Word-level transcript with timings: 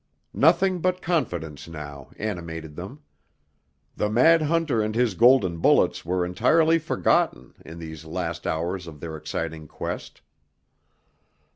Nothing 0.33 0.79
but 0.79 0.99
confidence 1.03 1.67
now 1.67 2.09
animated 2.17 2.75
them. 2.75 3.03
The 3.95 4.09
mad 4.09 4.41
hunter 4.41 4.81
and 4.81 4.95
his 4.95 5.13
golden 5.13 5.59
bullets 5.59 6.03
were 6.03 6.25
entirely 6.25 6.79
forgotten 6.79 7.53
in 7.63 7.77
these 7.77 8.03
last 8.03 8.47
hours 8.47 8.87
of 8.87 8.99
their 8.99 9.15
exciting 9.15 9.67
quest. 9.67 10.21